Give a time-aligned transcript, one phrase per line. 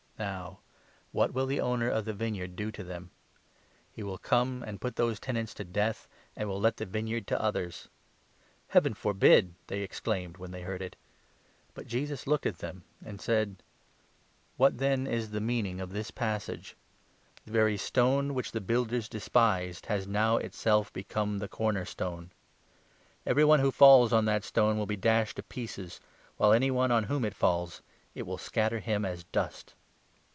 [0.23, 0.59] 15 Now
[1.13, 3.09] what will the owner of the vineyard do to them?
[3.91, 7.25] He will 16 come and put those tenants to death, and will let the vineyard
[7.25, 7.87] to others.""
[8.67, 10.95] Heaven forbid!" they exclaimed when they heard it.
[11.73, 13.63] But 17 Jesus looked at them and said:"
[14.57, 16.75] What then is the meaning of this passage?—'
[17.47, 22.29] The very stone which the builders despised Has now itself become the corner stone.'
[23.25, 25.99] Every one who falls on that stone will be dashed to pieces,
[26.37, 27.81] while 18 any one on whom it falls—
[28.13, 29.73] it will scatter him as dust."